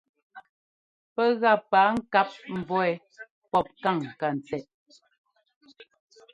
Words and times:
Pɛ́ 1.13 1.27
gá 1.41 1.51
paa-ŋkáp 1.69 2.29
mbɔ̌ 2.59 2.79
wɛ́ 2.85 3.01
pɔ́p 3.51 3.67
káŋ 3.81 3.97
ŋkantsɛꞌ. 4.11 4.59